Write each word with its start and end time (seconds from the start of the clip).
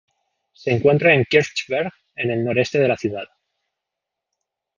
Se 0.53 0.71
encuentra 0.71 1.13
en 1.13 1.25
Kirchberg, 1.25 1.93
en 2.15 2.31
el 2.31 2.43
noreste 2.43 2.79
de 2.79 2.87
la 2.87 2.97
ciudad. 2.97 3.25